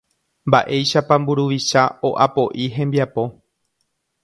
[0.51, 3.23] Mba'éichapa mburuvicha o'apo'i hembiapo